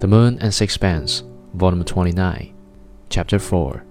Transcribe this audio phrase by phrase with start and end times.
[0.00, 2.54] The Moon and Sixpence, Volume 29,
[3.10, 3.82] Chapter 4.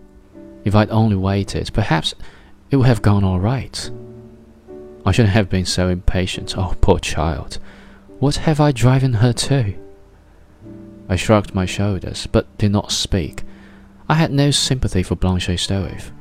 [0.64, 2.16] If I'd only waited, perhaps
[2.72, 3.92] it would have gone all right.
[5.06, 6.58] I shouldn't have been so impatient.
[6.58, 7.60] Oh, poor child.
[8.20, 9.74] What have I driven her to?
[11.10, 13.44] I shrugged my shoulders, but did not speak.
[14.08, 16.14] I had no sympathy for Blanche Stroeve,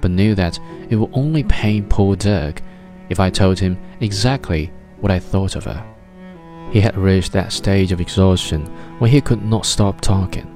[0.00, 2.62] but knew that it would only pain poor Dirk
[3.08, 4.70] if I told him exactly
[5.00, 5.95] what I thought of her.
[6.70, 8.66] He had reached that stage of exhaustion
[8.98, 10.52] when he could not stop talking.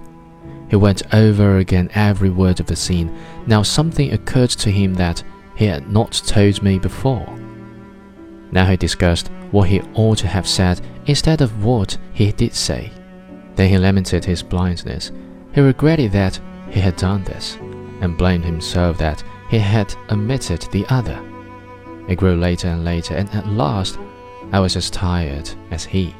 [0.68, 3.16] He went over again every word of the scene.
[3.46, 5.23] Now something occurred to him that
[5.56, 7.27] he had not told me before.
[8.52, 12.92] Now he discussed what he ought to have said instead of what he did say.
[13.56, 15.10] Then he lamented his blindness.
[15.54, 16.40] He regretted that
[16.70, 17.56] he had done this,
[18.01, 21.20] and blamed himself that he had omitted the other.
[22.09, 23.98] It grew later and later, and at last
[24.52, 26.15] I was as tired as he.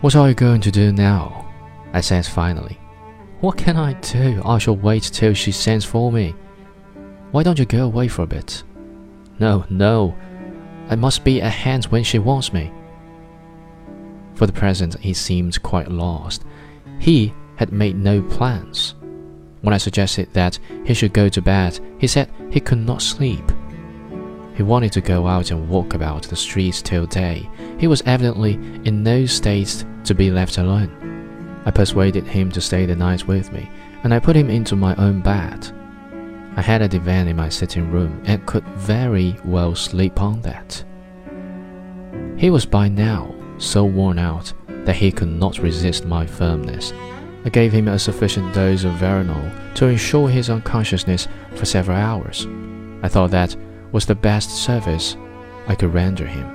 [0.00, 1.50] What are you going to do now?
[1.92, 2.78] I said finally.
[3.40, 4.42] What can I do?
[4.44, 6.34] I shall wait till she sends for me.
[7.30, 8.62] Why don't you go away for a bit?
[9.38, 10.16] No, no.
[10.88, 12.72] I must be at hand when she wants me.
[14.34, 16.44] For the present, he seemed quite lost.
[16.98, 18.94] He had made no plans.
[19.62, 23.44] When I suggested that he should go to bed, he said he could not sleep.
[24.54, 27.48] He wanted to go out and walk about the streets till day.
[27.78, 31.62] He was evidently in no state to be left alone.
[31.66, 33.70] I persuaded him to stay the night with me,
[34.04, 35.70] and I put him into my own bed.
[36.56, 40.84] I had a divan in my sitting room and could very well sleep on that.
[42.36, 46.92] He was by now so worn out that he could not resist my firmness.
[47.44, 52.46] I gave him a sufficient dose of veronal to ensure his unconsciousness for several hours.
[53.02, 53.56] I thought that
[53.94, 55.16] was the best service
[55.68, 56.53] I could render him.